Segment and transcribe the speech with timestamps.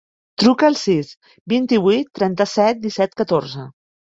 [0.43, 1.11] Truca al sis,
[1.53, 3.69] vint-i-vuit, trenta-set, disset, catorze.